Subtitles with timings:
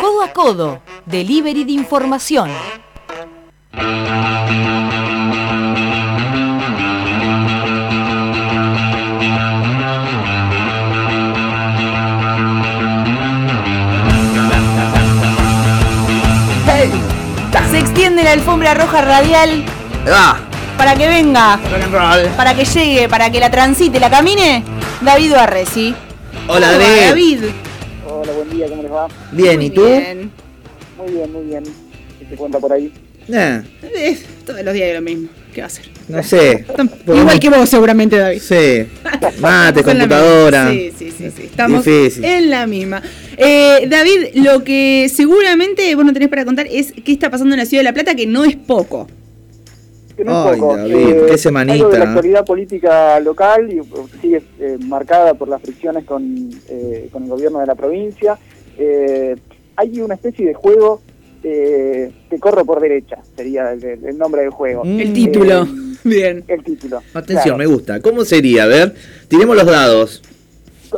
[0.00, 2.48] Codo a codo, delivery de información.
[17.98, 19.64] Se extiende la alfombra roja radial
[20.08, 20.38] Va,
[20.76, 21.58] para que venga,
[22.36, 24.62] para que llegue, para que la transite, la camine,
[25.00, 25.92] David Barresi.
[26.46, 27.08] Hola, ¿Cómo va, David.
[27.08, 27.44] David.
[28.08, 29.08] Hola, buen día, ¿cómo les va?
[29.32, 29.84] Bien, Muy ¿y tú?
[29.84, 30.30] bien.
[30.96, 31.64] Muy bien, muy bien.
[32.20, 32.92] ¿Qué se cuenta por ahí?
[33.32, 35.28] Eh, Eh, todos los días es lo mismo.
[35.58, 35.86] ¿Qué va a hacer?
[36.08, 36.64] no sé.
[37.04, 38.40] Igual que vos, seguramente, David.
[38.40, 38.86] Sí.
[39.40, 40.70] Mate, computadora.
[40.70, 41.42] Sí, sí, sí, sí.
[41.46, 42.24] Estamos Difícil.
[42.24, 43.02] en la misma.
[43.36, 47.58] Eh, David, lo que seguramente vos no tenés para contar es qué está pasando en
[47.58, 49.08] la ciudad de La Plata, que no es poco.
[50.16, 50.76] Que no es Ay, poco.
[50.76, 51.74] David, qué semanita.
[51.74, 56.50] Algo de la actualidad política local y uh, sigue eh, marcada por las fricciones con,
[56.68, 58.38] eh, con el gobierno de la provincia.
[58.78, 59.34] Eh,
[59.74, 61.02] hay una especie de juego
[61.42, 64.84] eh, que corro por derecha, sería el, el nombre del juego.
[64.84, 65.00] Mm.
[65.00, 65.62] El título.
[65.62, 65.66] Eh,
[66.04, 66.44] Bien.
[66.48, 66.98] el título.
[67.14, 67.58] Atención, Claro.
[67.58, 68.00] me gusta.
[68.00, 68.64] ¿Cómo sería?
[68.64, 68.94] A ver,
[69.28, 70.22] tiremos los dados.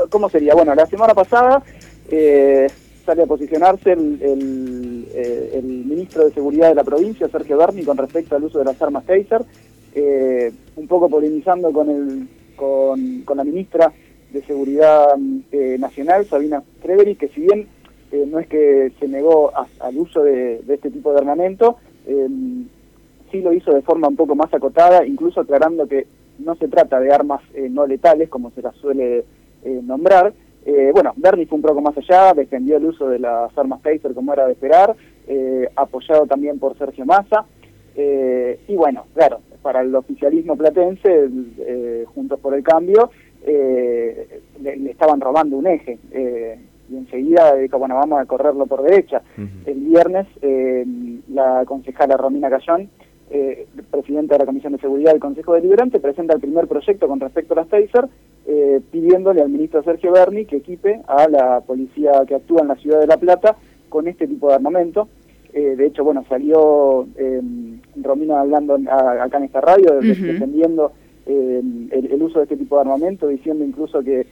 [0.09, 0.55] ¿Cómo sería?
[0.55, 1.63] Bueno, la semana pasada
[2.11, 2.69] eh,
[3.05, 7.83] sale a posicionarse el, el, eh, el ministro de Seguridad de la provincia, Sergio Berni,
[7.83, 9.43] con respecto al uso de las armas Taser,
[9.95, 13.93] eh, un poco polemizando con, el, con, con la ministra
[14.33, 15.07] de Seguridad
[15.51, 17.67] eh, Nacional, Sabina Treveri, que si bien
[18.12, 22.28] eh, no es que se negó a- al uso de, este tipo de armamento, eh,
[23.30, 26.06] sí lo hizo de forma un poco más acotada, incluso aclarando que
[26.38, 29.25] no se trata de armas eh, no letales, como se las suele
[29.64, 30.33] eh, nombrar.
[30.66, 34.14] Eh, bueno, Bernie fue un poco más allá, defendió el uso de las armas Taser
[34.14, 34.94] como era de esperar,
[35.77, 37.44] apoyado también por Sergio Massa.
[37.94, 41.28] Y bueno, claro, para el oficialismo platense,
[42.14, 43.11] Juntos por el Cambio,
[43.47, 45.99] le estaban robando un eje.
[46.91, 49.23] Eh, y enseguida dijo, bueno, vamos a correrlo por derecha.
[49.67, 50.84] El viernes, eh,
[51.33, 52.89] la concejala Romina Cayón,
[53.31, 57.21] eh, presidenta de la Comisión de Seguridad del Consejo Deliberante, presenta el primer proyecto con
[57.21, 58.09] respecto a las Taser,
[58.47, 62.77] eh, pidiéndole al ministro Sergio Berni que equipe a la policía que actúa en la
[62.77, 63.56] ciudad de La Plata
[63.89, 65.09] con este tipo de armamento.
[65.53, 67.41] Eh, de hecho, bueno, salió eh,
[68.03, 70.93] Romina hablando a- acá en esta radio, defendiendo
[71.27, 71.61] eh,
[71.93, 74.27] el, el uso de este tipo de armamento, diciendo incluso que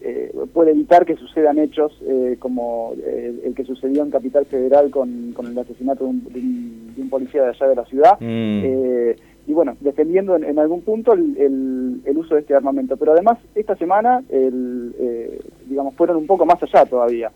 [0.00, 4.90] eh, puede evitar que sucedan hechos eh, como eh, el que sucedió en Capital Federal
[4.90, 7.84] con, con el asesinato de un, de un- de un policía de allá de la
[7.84, 8.14] ciudad.
[8.20, 8.60] Mm.
[8.64, 9.16] Eh,
[9.46, 12.96] y bueno, defendiendo en, en algún punto el, el- el uso de este armamento.
[12.96, 17.30] Pero además, esta semana, el, eh, digamos, fueron un poco más allá todavía.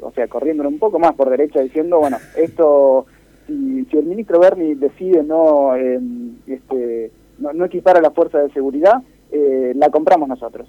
[0.00, 3.06] O sea, corriendo un poco más por derecha, diciendo, bueno, esto,
[3.46, 6.00] si, si el ministro Berni decide no, eh,
[6.48, 10.68] este, no, no equipar a la fuerza de seguridad, eh, la compramos nosotros.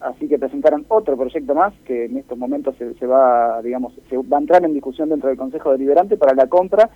[0.00, 4.16] Así que presentaron otro proyecto más que en estos momentos se, se va, digamos, se
[4.18, 6.90] va a entrar en discusión dentro del Consejo Deliberante para la compra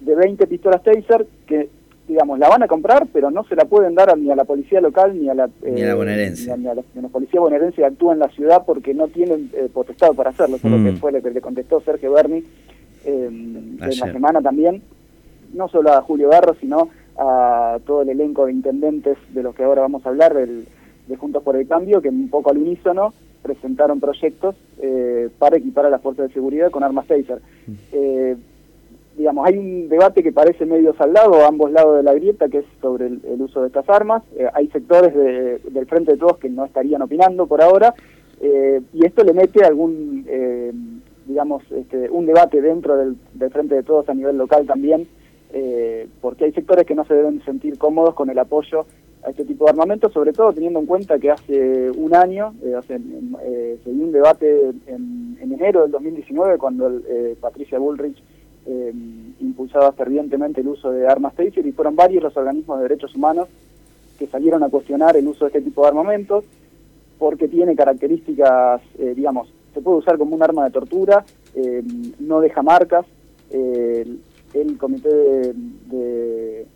[0.00, 1.68] de 20 pistolas Taser que,
[2.08, 4.80] digamos, la van a comprar, pero no se la pueden dar ni a la policía
[4.80, 6.46] local ni a la, eh, Ni a la bonaerense.
[6.46, 8.62] ni a, ni a la, ni a la policía bonaerense que actúa en la ciudad
[8.64, 10.56] porque no tienen eh, potestad para hacerlo.
[10.56, 10.84] Eso es lo Mm.
[10.86, 12.38] que fue lo que le contestó Sergio Berni
[13.04, 14.82] eh, en la semana también,
[15.52, 16.88] no solo a Julio Barro, sino
[17.18, 20.66] a todo el elenco de intendentes de los que ahora vamos a hablar, del,
[21.08, 25.86] de Juntos por el Cambio, que un poco al unísono presentaron proyectos eh, para equipar
[25.86, 27.40] a las fuerzas de seguridad con armas Taser.
[27.92, 28.36] Eh,
[29.16, 32.58] digamos, hay un debate que parece medio saldado a ambos lados de la grieta, que
[32.58, 34.22] es sobre el, uso de estas armas.
[34.36, 37.94] Eh, hay sectores de- del Frente de Todos que no estarían opinando por ahora,
[38.40, 40.24] eh, y esto le mete algún,
[41.26, 43.16] digamos, este, un debate dentro del,
[43.50, 45.08] Frente de Todos a nivel local también,
[46.20, 48.84] porque hay sectores que no se deben sentir cómodos con el apoyo
[49.24, 52.74] a este tipo de armamento, sobre todo teniendo en cuenta que hace un año, eh,
[52.74, 52.98] hace,
[53.42, 58.22] eh, se dio un debate en, en enero del 2019 cuando el, eh, Patricia Bullrich
[59.40, 63.48] impulsaba fervientemente el uso de armas Taser y fueron varios los organismos de derechos humanos
[64.18, 66.44] que salieron a cuestionar el uso de este tipo de armamentos
[67.18, 68.82] porque tiene características,
[69.16, 71.24] digamos, se puede usar como un arma de tortura,
[72.20, 73.06] no deja marcas,
[73.50, 74.20] el,
[74.78, 75.08] comité
[75.90, 76.66] de-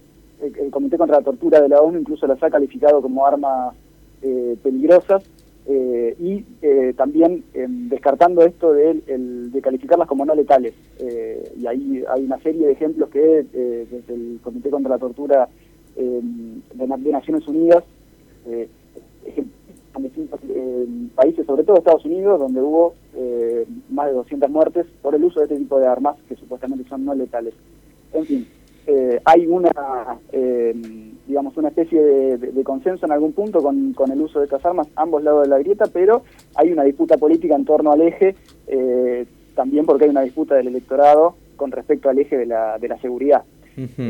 [0.43, 3.75] el, comité contra la tortura de la ONU incluso las ha calificado como armas
[4.23, 5.23] eh, peligrosas
[5.67, 10.75] eh, y eh, también eh, descartando esto de, el- de calificarlas como no letales.
[10.99, 15.49] Eh, y ahí hay una serie de ejemplos que desde el Comité contra la Tortura
[15.97, 16.21] eh,
[16.75, 17.85] de, Na- de Naciones Unidas,
[18.47, 18.69] en
[20.49, 22.95] eh, países, sobre todo Estados Unidos, donde hubo
[23.91, 27.05] más de 200 muertes por el uso de este tipo de armas que supuestamente son
[27.05, 27.55] no letales.
[28.13, 28.47] En fin,
[28.87, 29.71] eh, hay una,
[30.33, 30.75] eh,
[31.27, 34.47] digamos, una especie de, de- de consenso en algún punto con, con el uso de
[34.47, 36.23] estas armas, ambos lados de la grieta, pero
[36.55, 38.35] hay una disputa política en torno al eje,
[38.67, 42.89] eh, también porque hay una disputa del electorado con respecto al eje de la, de
[42.89, 43.43] la seguridad.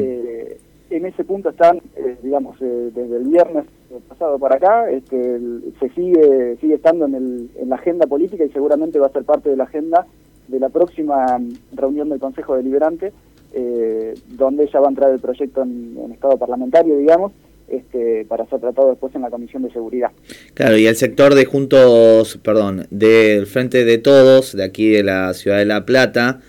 [0.00, 0.58] Eh,
[0.90, 3.64] en ese punto están, eh, digamos, desde el viernes
[4.08, 8.44] pasado para acá, este, el- se sigue sigue estando en, el, en la agenda política
[8.44, 10.06] y seguramente va a ser parte de la agenda
[10.48, 13.12] de la próxima mm, reunión del Consejo Deliberante,
[13.54, 17.32] eh, donde ya va a entrar el proyecto en, estado parlamentario, digamos,
[17.68, 20.10] este, para ser tratado después en la Comisión de Seguridad.
[20.54, 25.32] Claro, y el sector de Juntos, perdón, del Frente de Todos, de aquí de la
[25.34, 26.40] ciudad de La Plata,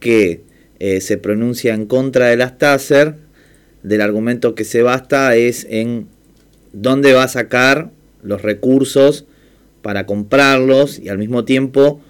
[0.00, 0.42] que
[0.78, 3.16] eh, se pronuncia en contra de las TASER,
[3.82, 6.06] del argumento que se basta es en
[6.72, 7.90] dónde va a sacar
[8.22, 9.26] los recursos
[9.82, 12.00] para comprarlos y al mismo tiempo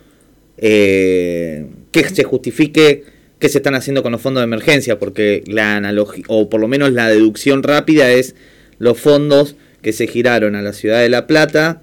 [0.59, 3.05] eh, que se justifique
[3.41, 6.69] qué se están haciendo con los fondos de emergencia, porque la analogía, o por lo
[6.69, 8.37] menos la deducción rápida es
[8.79, 11.81] los fondos que se giraron a la ciudad de La Plata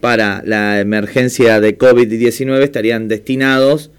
[0.00, 3.90] para la emergencia de COVID-19 estarían destinados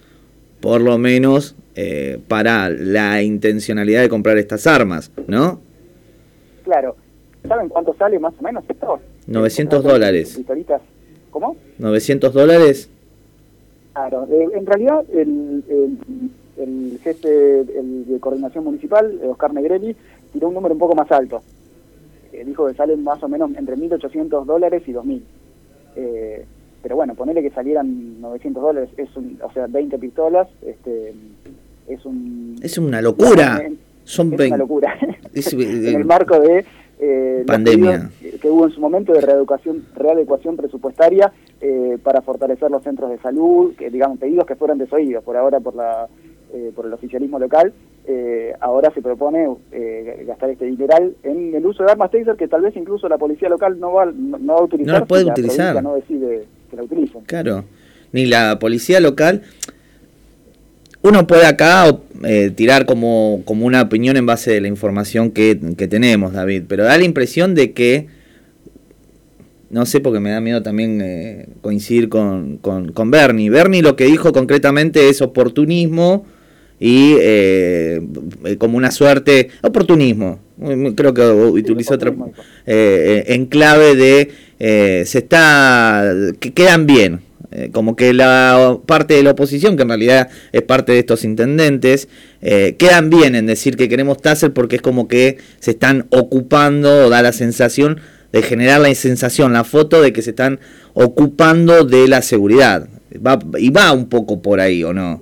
[0.59, 5.61] por lo menos eh, para la intencionalidad de comprar estas armas, ¿no?
[6.63, 6.95] Claro,
[7.47, 8.99] ¿saben cuánto sale más o menos esto?
[9.27, 10.41] 900 dólares.
[11.31, 11.55] ¿Cómo?
[11.77, 12.89] 900 dólares.
[13.93, 15.97] Claro, eh, en realidad el, el,
[16.57, 19.95] el jefe el de coordinación municipal, eh, Oscar Negrelli,
[20.33, 21.41] tiró un número un poco más alto.
[22.33, 25.21] Eh, dijo que salen más o menos entre 1.800 dólares y 2.000.
[25.95, 26.45] Eh,
[26.81, 31.13] pero bueno, ponele que salieran 900 dólares, es un, o sea, 20 pistolas, este,
[31.87, 32.55] es un...
[32.61, 33.61] Es una locura.
[33.65, 33.73] Es
[34.03, 34.57] Son una 20.
[34.57, 34.95] locura.
[35.33, 36.65] Es- en el marco de
[36.99, 38.09] eh, Pandemia.
[38.41, 41.31] que hubo en su momento de reeducación, readecuación presupuestaria
[41.61, 45.59] eh, para fortalecer los centros de salud, que digamos pedidos que fueron desoídos por ahora
[45.59, 46.07] por la
[46.53, 47.73] eh, por el oficialismo local,
[48.09, 52.47] eh, ahora se propone eh, gastar este dineral en el uso de armas taser que
[52.47, 54.93] tal vez incluso la policía local no va, no, no va a utilizar.
[54.93, 55.83] No la puede si utilizar.
[55.83, 57.21] no decide que la utilicen.
[57.25, 57.65] Claro.
[58.13, 59.41] Ni la policía local.
[61.01, 65.59] Uno puede acá eh, tirar como, como una opinión en base de la información que,
[65.77, 68.07] que tenemos, David, pero da la impresión de que,
[69.69, 73.49] no sé, porque me da miedo también eh, coincidir con, con, con Bernie.
[73.49, 76.25] Bernie lo que dijo concretamente es oportunismo
[76.79, 78.01] y eh,
[78.59, 80.39] como una suerte, oportunismo,
[80.95, 82.43] creo que utilizó otra, oportunismo.
[82.65, 87.21] eh, en clave de eh, se está que quedan bien
[87.51, 91.23] eh, como que la parte de la oposición que en realidad es parte de estos
[91.23, 92.09] intendentes
[92.41, 97.05] eh, quedan bien en decir que queremos Taser porque es como que se están ocupando
[97.05, 98.01] o da la sensación
[98.33, 100.59] de generar la sensación la foto de que se están
[100.93, 102.89] ocupando de la seguridad.
[103.25, 105.21] Va, y va un poco por ahí o no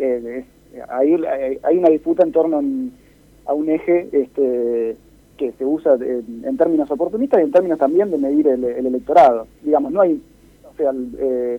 [0.00, 0.44] eh,
[0.88, 2.62] hay, una disputa en torno
[3.46, 4.96] a un eje este,
[5.36, 8.86] que se usa en, en términos oportunistas y en términos también de medir el, el
[8.86, 9.46] electorado.
[9.62, 10.20] Digamos, no hay,
[10.72, 11.58] o sea, eh,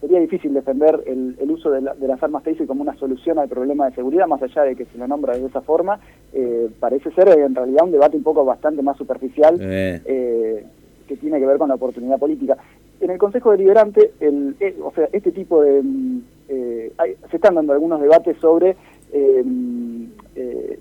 [0.00, 3.38] sería difícil defender el, el uso de, la- de las armas Taser como una solución
[3.38, 5.98] al problema de seguridad, más allá de que se lo nombra de esa forma.
[6.32, 10.00] Eh, parece ser en realidad un debate un poco bastante más superficial Eh.
[10.04, 10.64] eh,
[11.08, 12.56] que tiene que ver con la oportunidad política.
[13.00, 15.82] En el Consejo Deliberante, el, eh, o sea, este tipo de...
[16.48, 18.76] eh, hay- se están dando algunos debates sobre,
[19.12, 20.04] eh, mm,
[20.36, 20.78] eh,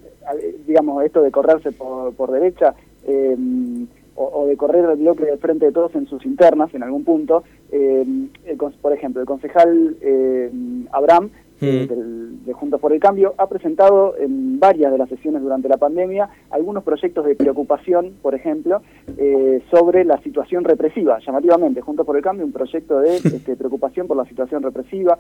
[0.68, 2.74] digamos, esto de correrse por, por derecha
[3.08, 3.84] mm,
[4.16, 7.04] o, o de correr el bloque del frente de todos en sus internas en algún
[7.04, 7.44] punto.
[7.72, 8.06] Eh,
[8.46, 10.52] el por ejemplo, el concejal eh,
[10.92, 11.30] Abraham
[11.62, 11.88] eh, Mm.
[11.90, 15.78] del- de Juntos por el Cambio, ha presentado en varias de las sesiones durante la
[15.78, 18.82] pandemia algunos proyectos de preocupación, por ejemplo,
[19.18, 21.18] eh, sobre la situación represiva.
[21.26, 25.18] Llamativamente, Juntos por el Cambio, un proyecto de este, preocupación por la situación represiva.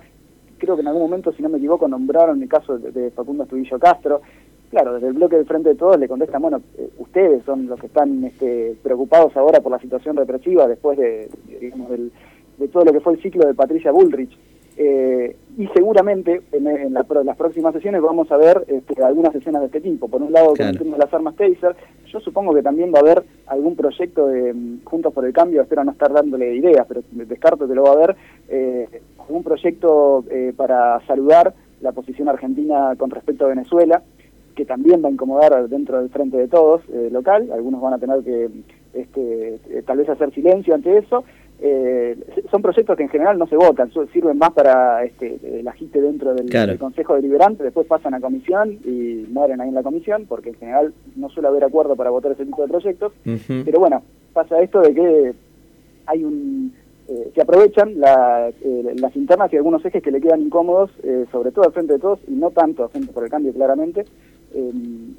[0.58, 3.44] Creo que en algún momento, si no me equivoco, nombraron el caso de, de Facundo
[3.44, 4.22] Astudillo Castro.
[4.70, 7.80] Claro, desde el bloque del Frente de Todos le contestan, bueno, eh, ustedes son los
[7.80, 11.30] que están este, preocupados ahora por la situación represiva después de,
[11.62, 12.12] digamos, del,
[12.58, 14.38] de todo lo que fue el ciclo de Patricia Bullrich.
[14.80, 19.62] Eh, y seguramente en, en la las próximas sesiones vamos a ver este, algunas escenas
[19.62, 20.08] de este tipo.
[20.08, 20.84] Por un lado, con Claro.
[20.84, 24.84] de las armas Taser, yo supongo que también va a haber algún proyecto de mm,
[24.84, 27.94] Juntos por el Cambio, espero no estar dándole ideas, pero descarto que lo va a
[27.94, 28.16] haber,
[28.50, 34.02] eh, algún proyecto eh, para saludar la posición argentina con respecto a Venezuela,
[34.56, 38.00] que también va a incomodar dentro del frente de todos eh, local, algunos van a
[38.00, 38.50] tener que
[38.94, 41.24] este, eh, tal vez hacer silencio ante eso.
[41.60, 42.16] Eh,
[42.52, 46.34] son proyectos que en general no se votan, sirven más para este, el agite dentro
[46.36, 46.70] del, Claro.
[46.70, 50.56] del Consejo Deliberante, después pasan a comisión y mueren ahí en la comisión, porque en
[50.56, 53.12] general no suele haber acuerdo para votar ese tipo de proyectos.
[53.48, 54.04] Pero bueno,
[54.34, 55.34] pasa esto de que
[56.06, 56.74] hay un
[57.10, 61.52] eh, se aprovechan eh, las internas y algunos ejes que le quedan incómodos, eh, sobre
[61.52, 64.06] todo al frente de todos, y no tanto al frente por el cambio claramente,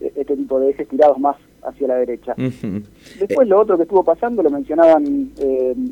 [0.00, 2.34] este tipo de ejes tirados más hacia la derecha.
[3.18, 5.30] Después lo otro que estuvo pasando, lo mencionaban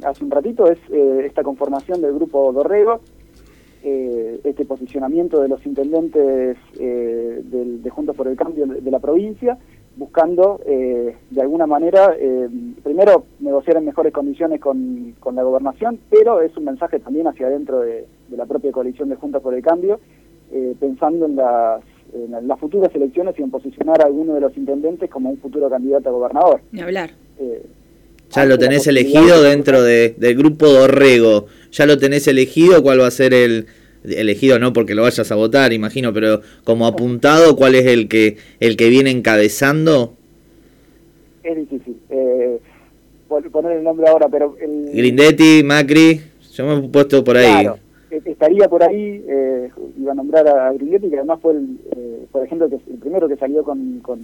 [0.04, 3.00] hace un ratito, es esta conformación del grupo Dorrego,
[3.84, 9.58] este posicionamiento de los intendentes de Juntos por el Cambio de la provincia,
[9.96, 12.48] buscando eh, de alguna manera, eh,
[12.84, 17.46] primero, negociar en mejores condiciones con, con, la gobernación, pero es un mensaje también hacia
[17.46, 19.98] adentro de, la propia coalición de Junta por el Cambio,
[20.52, 24.56] eh, pensando en las, en las futuras elecciones y en posicionar a alguno de los
[24.56, 26.60] intendentes como un futuro candidato a gobernador.
[26.72, 27.10] Ni hablar.
[28.30, 33.06] ya lo tenés elegido dentro de, del grupo Dorrego, ya lo tenés elegido cuál va
[33.06, 33.66] a ser el
[34.06, 38.36] elegido no porque lo vayas a votar, imagino, pero como apuntado, ¿cuál es el que
[38.60, 40.14] el que viene encabezando?
[41.42, 41.96] Es difícil.
[42.10, 42.58] Eh,
[43.28, 44.56] poner el nombre ahora, pero...
[44.60, 44.90] El...
[44.92, 46.20] Grindetti, Macri,
[46.52, 47.62] yo me he puesto por ahí.
[47.62, 47.78] Claro,
[48.10, 52.26] e-, estaría por ahí, eh, iba a nombrar a Grindetti, que además fue, el, eh,
[52.30, 54.20] por ejemplo, que el primero que salió con, con,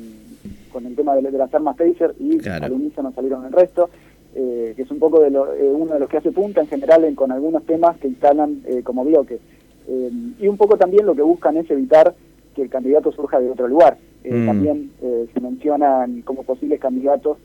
[0.86, 2.66] el tema de, las armas Taser y claro.
[2.66, 3.90] al no salieron el resto.
[4.34, 7.04] Eh, que es un poco de lo, uno de los que hace punta en general
[7.04, 9.40] en, con algunos temas que instalan como bloques.
[9.88, 10.10] Eh,
[10.40, 12.14] y un poco también lo que buscan es evitar
[12.54, 13.98] que el candidato surja de otro lugar.
[14.24, 14.46] Eh, mm.
[14.46, 17.38] También eh, se mencionan como posibles candidatos,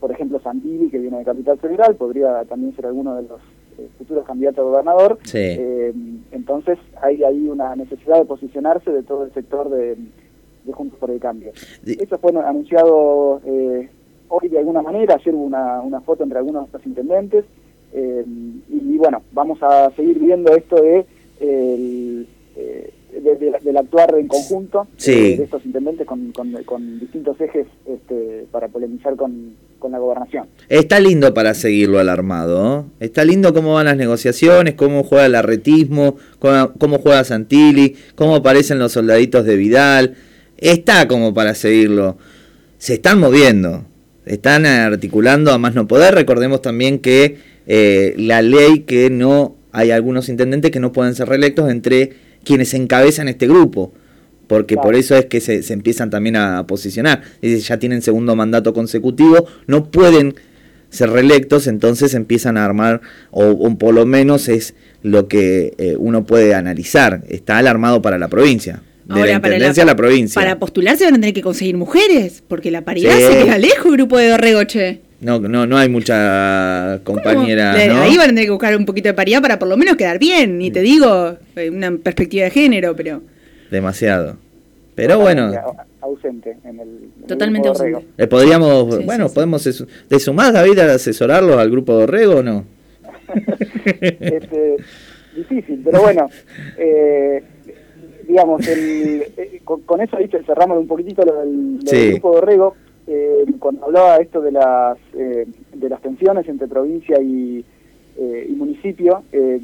[0.00, 3.40] por ejemplo, Santilli, que viene de Capital Federal, podría también ser alguno de los
[3.98, 5.18] futuros candidatos a gobernador.
[6.32, 9.96] entonces hay ahí una necesidad de posicionarse de todo el sector de,
[10.72, 11.52] Juntos por el Cambio.
[11.84, 13.40] Eso fue anunciado
[14.28, 17.44] hoy de alguna manera, ayer hubo una, una foto entre algunos de los intendentes.
[17.94, 18.24] Eh,
[18.68, 21.06] y, bueno, vamos a seguir viendo esto de,
[21.40, 22.26] eh,
[23.62, 29.14] del actuar en conjunto eh, de estos intendentes con, con, distintos ejes este, para polemizar
[29.16, 29.54] con,
[29.88, 30.48] la gobernación.
[30.70, 35.34] Está lindo para seguirlo al armado, está lindo cómo van las negociaciones, cómo juega el
[35.34, 40.14] arretismo, cómo, cómo juega Santilli, cómo aparecen los soldaditos de Vidal,
[40.56, 42.16] está como para seguirlo.
[42.78, 43.84] Se están moviendo,
[44.24, 49.90] están articulando a más no poder, recordemos también que eh, la ley que no hay
[49.90, 52.12] algunos intendentes que no pueden ser reelectos entre
[52.44, 53.92] quienes encabezan este grupo
[54.46, 57.22] porque por eso es que se, empiezan también a posicionar.
[57.42, 60.34] ya tienen segundo mandato consecutivo, no pueden
[60.90, 66.24] ser reelectos, entonces empiezan a armar, o, por lo menos es lo que eh, uno
[66.24, 67.22] puede analizar.
[67.28, 68.82] Está alarmado para la provincia.
[69.04, 70.40] De la intendencia a la provincia.
[70.40, 74.16] Para postularse van a tener que conseguir mujeres, porque la paridad se queda lejos, grupo
[74.16, 75.00] de Dorregoche.
[75.24, 77.72] No, no, no hay mucha compañera.
[77.72, 80.18] Ahí van a tener que buscar un poquito de paridad para por lo menos quedar
[80.18, 83.22] bien, ni te digo eh, una perspectiva de género, pero.
[83.70, 84.36] Demasiado.
[84.94, 85.50] Pero bueno.
[86.02, 86.88] Ausente en el.
[87.26, 88.04] Totalmente ausente.
[88.18, 92.66] Eh, podríamos, bueno, podemos de sumar, David, a asesorarlos al grupo de Orrego o no?
[93.86, 94.76] este,
[95.34, 96.28] difícil, pero bueno.
[96.76, 97.42] Eh,
[98.28, 99.24] digamos, el,
[99.64, 102.76] con, eso dicho, cerramos un poquitito lo del, grupo de Orrego
[103.06, 107.64] eh, cuando hablaba esto de las, eh, de las tensiones entre provincia y,
[108.16, 109.60] eh, municipio, eh,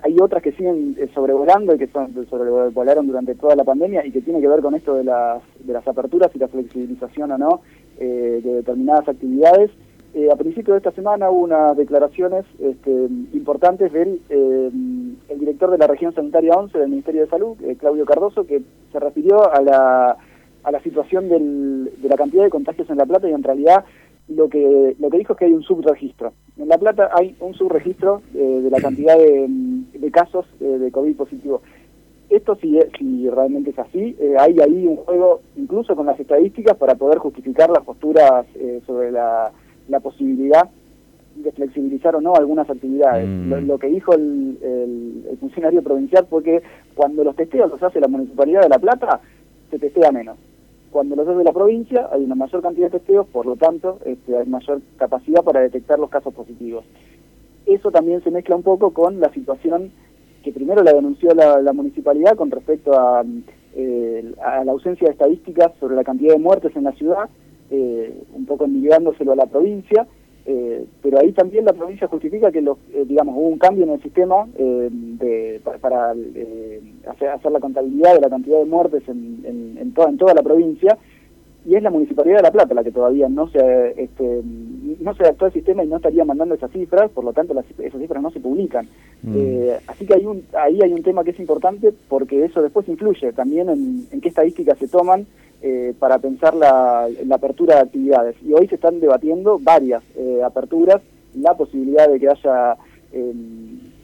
[0.00, 4.20] hay otras que siguen sobrevolando y que son, sobrevolaron durante toda la pandemia y que
[4.20, 7.60] tiene que ver con esto de las, de las aperturas y la flexibilización o no
[7.98, 9.70] de determinadas actividades.
[10.30, 12.90] a principios de esta semana hubo unas declaraciones este,
[13.32, 18.46] importantes del el director de la región sanitaria 11 del Ministerio de Salud, Claudio Cardoso,
[18.46, 18.62] que
[18.92, 20.18] se refirió a la
[20.64, 23.84] a la situación del, de la cantidad de contagios en La Plata y en realidad
[24.28, 26.32] lo que, lo que dijo es que hay un subregistro.
[26.56, 29.46] En La Plata hay un subregistro eh, de la cantidad de,
[29.92, 31.60] de casos eh, de COVID positivo.
[32.30, 36.76] Esto si, si realmente es así, eh, hay ahí un juego incluso con las estadísticas
[36.78, 38.46] para poder justificar las posturas
[38.86, 39.52] sobre la,
[39.88, 40.68] la, posibilidad
[41.36, 43.28] de flexibilizar o no algunas actividades.
[43.28, 43.66] Mm.
[43.66, 46.62] Lo, que dijo el, el, el funcionario provincial fue que
[46.94, 49.20] cuando los testeos los hace la Municipalidad de La Plata,
[49.70, 50.38] se testea menos
[50.94, 53.98] cuando los hace de la provincia hay una mayor cantidad de testeos, por lo tanto
[54.04, 56.84] este, hay mayor capacidad para detectar los casos positivos.
[57.66, 59.90] Eso también se mezcla un poco con la situación
[60.44, 62.92] que primero la denunció la, municipalidad con respecto
[63.74, 67.28] eh, a, la ausencia de estadísticas sobre la cantidad de muertes en la ciudad,
[67.72, 70.06] eh, un poco enviándoselo a la provincia,
[70.46, 73.90] eh, pero ahí también la provincia justifica que los, eh, digamos hubo un cambio en
[73.90, 79.42] el sistema eh, de, para, hacer, hacer, la contabilidad de la cantidad de muertes en,
[79.44, 80.98] en, en, toda, en toda la provincia
[81.64, 84.42] y es la Municipalidad de La Plata la que todavía no se este,
[85.00, 87.64] no se adaptó al sistema y no estaría mandando esas cifras, por lo tanto las,
[87.78, 88.86] esas cifras no se publican.
[89.22, 89.68] Mm.
[89.86, 93.32] así que hay un, ahí hay un tema que es importante porque eso después influye
[93.32, 95.26] también en, en qué estadísticas se toman
[95.66, 98.36] eh, para pensar la, apertura de actividades.
[98.42, 101.00] Y hoy se están debatiendo varias eh, aperturas
[101.34, 102.76] la posibilidad de que haya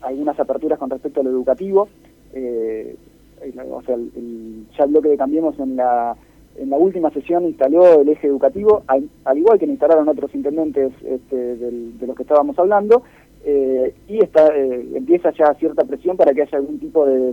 [0.03, 1.83] algunas aperturas con respecto a lo educativo.
[1.83, 6.17] o sea, ya el bloque de Cambiemos en la
[6.57, 11.57] en la última sesión instaló el eje educativo, al, igual que instalaron otros intendentes este,
[11.57, 13.03] de los que estábamos hablando,
[13.45, 17.33] eh, y está, eh, empieza ya cierta presión para que haya algún tipo de,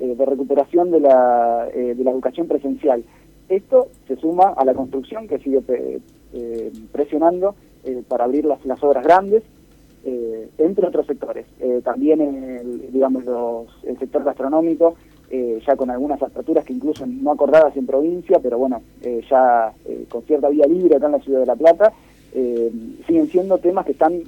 [0.00, 3.04] eh, recuperación de la, de la educación presencial.
[3.52, 5.60] Esto se suma a la construcción que sigue
[6.90, 7.54] presionando
[8.08, 9.42] para abrir las, obras grandes,
[10.58, 11.46] entre otros sectores.
[11.84, 13.24] también el, digamos
[13.84, 14.96] el sector gastronómico
[15.34, 19.72] eh, ya con algunas aperturas que incluso no acordadas en provincia, pero bueno, eh, ya
[19.86, 21.90] eh, con cierta vía libre acá en la ciudad de La Plata,
[23.06, 24.22] siguen siendo temas que están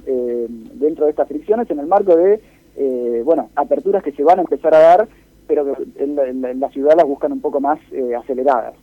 [0.75, 2.39] dentro de estas fricciones en el marco de,
[3.23, 5.07] bueno, aperturas que se van a empezar a dar,
[5.47, 7.79] pero que en la, ciudad las buscan un poco más
[8.19, 8.75] aceleradas.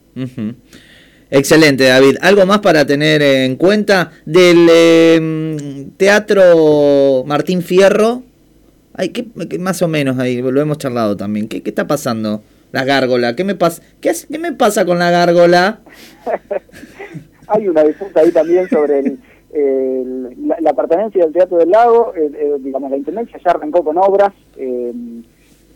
[1.30, 2.16] Excelente, David.
[2.20, 8.22] ¿Algo más para tener en cuenta del Teatro Martín Fierro?
[8.94, 9.26] Ay, ¿qué,
[9.58, 11.48] más o menos ahí, lo hemos charlado también.
[11.48, 12.42] ¿Qué, qué está pasando?
[12.72, 15.80] La gárgola, ¿qué me, pasa ¿Qué, ¿qué me pasa con la gárgola?
[17.48, 19.02] Hay una disputa ahí también sobre
[20.60, 22.12] la, pertenencia del Teatro del Lago.
[22.60, 24.92] digamos, la Intendencia ya arrancó con obras eh,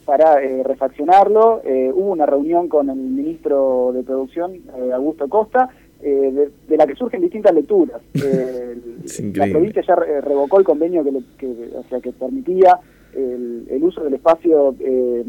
[0.06, 1.60] para eh, refaccionarlo.
[1.64, 4.62] Eh, hubo una reunión con el ministro de Producción,
[4.94, 5.68] Augusto Costa,
[6.00, 8.00] de, la que surgen distintas lecturas.
[8.14, 12.80] la provincia ya revocó el convenio que, que, o sea, que permitía
[13.16, 15.24] el, uso del espacio eh,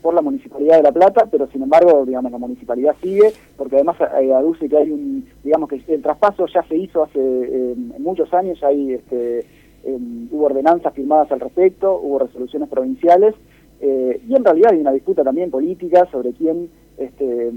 [0.00, 3.96] por la Municipalidad de La Plata, pero sin embargo, digamos, la Municipalidad sigue, porque además
[4.20, 8.32] eh, aduce que hay un, digamos que el traspaso ya se hizo hace eh, muchos
[8.34, 9.44] años, ya hay, este,
[10.30, 13.34] hubo ordenanzas firmadas al respecto, hubo resoluciones provinciales,
[13.82, 17.50] y en realidad hay una disputa también política sobre quién, este,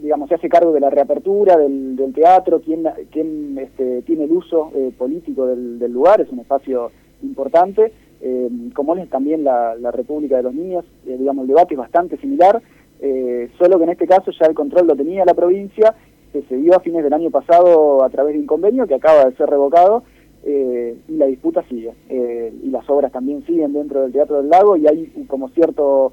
[0.00, 4.72] digamos, se hace cargo de la reapertura del, teatro, quién, quién este, tiene el uso
[4.96, 6.90] político del, lugar, es un espacio
[7.22, 11.78] importante, eh, como es también la, República de los Niños, eh, digamos, el debate es
[11.78, 12.62] bastante similar,
[13.00, 15.94] eh, solo que en este caso ya el control lo tenía la provincia,
[16.32, 19.24] que se dio a fines del año pasado a través de un convenio que acaba
[19.24, 20.04] de ser revocado,
[20.44, 24.86] y la disputa sigue, y las obras también siguen dentro del Teatro del Lago, y
[24.86, 26.12] hay como cierto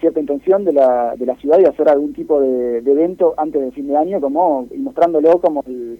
[0.00, 3.72] cierta intención de la, de la ciudad de hacer algún tipo de, evento antes del
[3.72, 5.98] fin de año, como y mostrándolo como el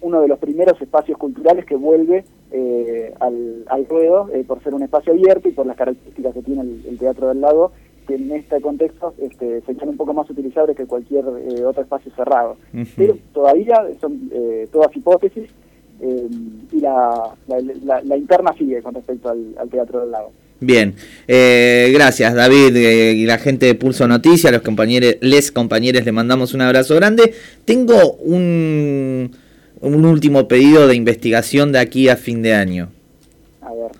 [0.00, 4.82] uno de los primeros espacios culturales que vuelve eh, al, ruedo eh, por ser un
[4.82, 7.72] espacio abierto y por las características que tiene el, Teatro del Lago,
[8.06, 11.82] que en este contexto este, se echan un poco más utilizables que cualquier eh, otro
[11.82, 12.56] espacio cerrado.
[12.96, 14.30] Pero todavía son
[14.70, 15.50] todas hipótesis
[16.00, 17.34] y la,
[18.04, 20.32] la, interna sigue con respecto al, Teatro del Lago.
[20.58, 20.94] Bien,
[21.26, 26.62] gracias David y la gente de Pulso Noticias, los compañeros, les compañeros, le mandamos un
[26.62, 27.34] abrazo grande.
[27.64, 29.30] Tengo un
[29.80, 32.90] un último pedido de investigación de aquí a fin de año.
[33.60, 33.92] A ver.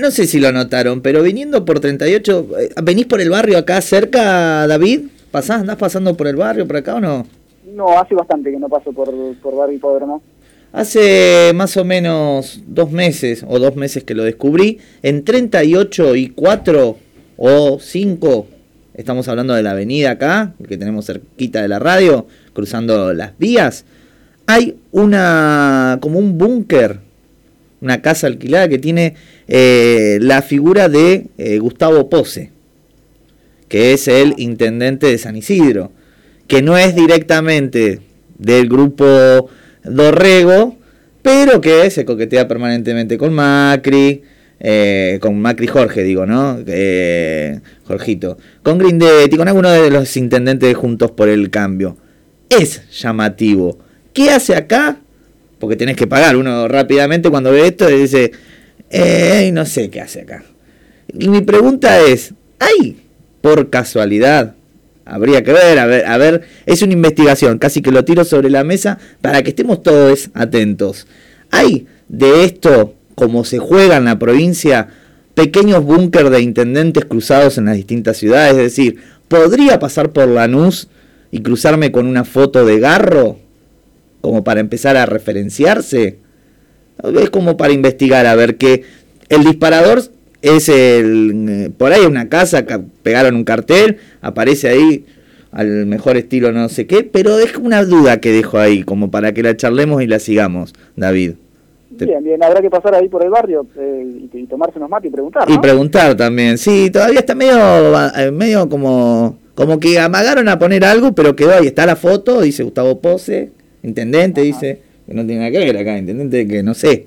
[0.00, 3.80] No sé si lo notaron, pero viniendo por 38, eh, ¿venís por el barrio acá
[3.80, 5.02] cerca, David?
[5.30, 7.26] ¿Pasás, andás pasando por el barrio, por acá o no?
[7.66, 10.22] No, hace bastante que no paso por, por barrio Hipódromo.
[10.72, 16.28] Hace más o menos dos meses o dos meses que lo descubrí, en 38 y
[16.28, 16.96] 4
[17.38, 18.46] o 5,
[18.94, 23.84] estamos hablando de la avenida acá, que tenemos cerquita de la radio, cruzando las vías,
[24.46, 27.00] hay una como un búnker,
[27.80, 29.14] una casa alquilada que tiene
[29.48, 32.52] eh, la figura de eh, Gustavo Pose,
[33.68, 35.90] que es el intendente de San Isidro,
[36.46, 38.00] que no es directamente
[38.38, 39.48] del grupo
[39.84, 40.76] Dorrego,
[41.22, 44.22] pero que se coquetea permanentemente con Macri,
[44.60, 46.58] eh, con Macri Jorge, digo, ¿no?
[47.84, 51.96] Jorgito, con Grindetti, con alguno de los intendentes de Juntos por el Cambio.
[52.48, 53.78] Es llamativo
[54.16, 54.96] ¿Qué hace acá?
[55.58, 56.38] Porque tenés que pagar.
[56.38, 58.32] Uno rápidamente cuando ve esto dice,
[58.88, 60.42] eh, no sé qué hace acá.
[61.12, 62.96] Y mi pregunta es, ¿hay
[63.42, 64.55] por casualidad?
[65.06, 68.50] Habría que ver, a ver, a ver, es una investigación, casi que lo tiro sobre
[68.50, 71.06] la mesa para que estemos todos atentos.
[71.50, 74.88] ¿Hay de esto, como se juega en la provincia,
[75.34, 78.52] pequeños búnker de intendentes cruzados en las distintas ciudades?
[78.52, 78.96] Es decir,
[79.28, 80.88] ¿podría pasar por Lanús
[81.30, 83.38] y cruzarme con una foto de Garro?
[84.26, 86.18] como para empezar a referenciarse.
[87.14, 88.82] Es como para investigar, a ver que
[89.28, 90.02] el disparador
[90.48, 91.72] es el...
[91.76, 92.64] Por ahí una casa,
[93.02, 95.04] pegaron un cartel, aparece ahí
[95.56, 99.32] al mejor estilo no sé qué, pero es una duda que dejo ahí, como para
[99.32, 101.32] que la charlemos y la sigamos, David.
[101.88, 105.12] Bien, bien, habrá que pasar ahí por el barrio eh, y, tomarse unos mates y
[105.12, 105.48] preguntar.
[105.48, 107.56] Y preguntar también, sí, todavía está medio,
[108.18, 112.42] eh, medio como, como que amagaron a poner algo, pero quedó ahí, está la foto,
[112.42, 113.50] dice Gustavo Pose,
[113.82, 117.06] intendente, dice, que no tiene nada que ver acá, intendente que no sé.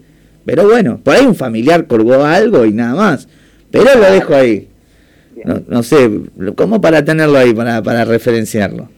[0.49, 3.27] Pero bueno, por ahí un familiar colgó algo y nada más.
[3.69, 4.67] Pero lo dejo ahí.
[5.45, 6.09] No, no sé,
[6.55, 8.89] ¿cómo para tenerlo ahí, para, para referenciarlo?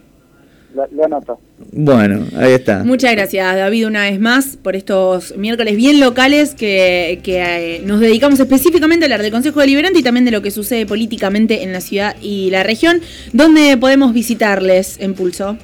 [0.73, 1.41] Lo, anoto.
[1.73, 2.85] Bueno, ahí está.
[2.85, 7.99] Muchas gracias, David, una vez más por estos miércoles bien locales que, que eh, nos
[7.99, 11.73] dedicamos específicamente a hablar del Consejo Deliberante y también de lo que sucede políticamente en
[11.73, 13.01] la ciudad y la región.
[13.33, 15.57] ¿Dónde podemos visitarles en Pulso?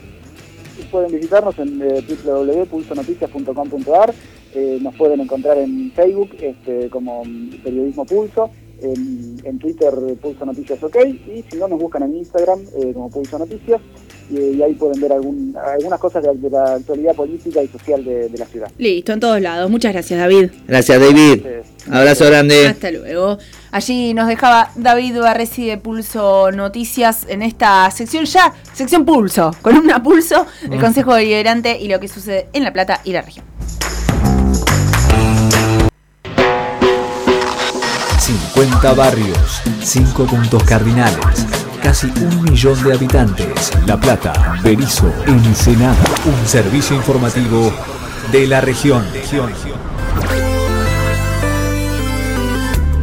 [0.92, 4.14] Pueden visitarnos en eh, www.pulsonoticias.com.ar.
[4.54, 7.24] Eh, nos pueden encontrar en Facebook este, como
[7.64, 8.50] Periodismo Pulso
[8.82, 13.40] en, Twitter Pulso Noticias OK y si no nos buscan en Instagram eh, como Pulso
[13.40, 13.82] Noticias
[14.30, 18.46] y, ahí pueden ver algún, algunas cosas de, la actualidad política y social de, la
[18.46, 18.70] ciudad.
[18.78, 19.70] Listo, en todos lados.
[19.72, 20.52] Muchas gracias David.
[20.68, 21.46] Gracias David.
[21.90, 22.68] Abrazo grande.
[22.68, 23.38] Hasta luego.
[23.72, 30.04] Allí nos dejaba David Barresi de Pulso Noticias en esta sección ya, sección Pulso, columna
[30.04, 33.57] Pulso, el Consejo Deliberante y lo que sucede en La Plata y la región.
[38.58, 41.46] 50 barrios, 5 puntos cardinales,
[41.84, 43.72] casi un millón de habitantes.
[43.86, 45.96] La Plata, Berizo, Ensenada.
[46.26, 47.72] Un servicio informativo
[48.32, 49.06] de la región.
[49.14, 49.87] región.